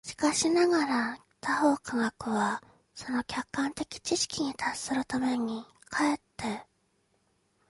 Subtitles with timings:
[0.03, 2.63] しかしながら他方科学は、
[2.95, 6.65] その客観的知識に達するために、却って